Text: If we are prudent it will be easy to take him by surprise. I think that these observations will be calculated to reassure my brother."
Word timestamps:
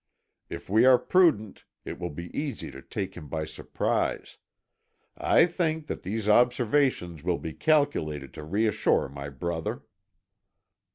If 0.49 0.67
we 0.67 0.83
are 0.85 0.97
prudent 0.97 1.63
it 1.85 1.99
will 1.99 2.09
be 2.09 2.35
easy 2.35 2.71
to 2.71 2.81
take 2.81 3.15
him 3.15 3.27
by 3.27 3.45
surprise. 3.45 4.39
I 5.19 5.45
think 5.45 5.85
that 5.85 6.01
these 6.01 6.27
observations 6.27 7.23
will 7.23 7.37
be 7.37 7.53
calculated 7.53 8.33
to 8.33 8.43
reassure 8.43 9.09
my 9.09 9.29
brother." 9.29 9.83